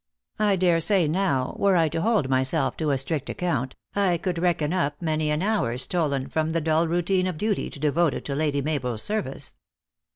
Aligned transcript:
I 0.39 0.55
dare 0.55 0.79
say 0.79 1.07
now, 1.07 1.55
were 1.59 1.75
I 1.77 1.87
to 1.89 2.01
hold 2.01 2.27
myself 2.27 2.75
to 2.77 2.89
a 2.89 2.97
strict 2.97 3.29
account, 3.29 3.75
I 3.95 4.17
could 4.17 4.39
reckon 4.39 4.73
up 4.73 4.99
many 4.99 5.29
an 5.29 5.43
hour 5.43 5.77
stolen 5.77 6.27
from 6.27 6.49
the 6.49 6.59
dull 6.61 6.87
routine 6.87 7.27
of 7.27 7.37
duty 7.37 7.69
to 7.69 7.79
devote 7.79 8.15
it 8.15 8.25
to 8.25 8.33
Lady 8.35 8.63
Mabel 8.63 8.93
s 8.93 9.03
service." 9.03 9.53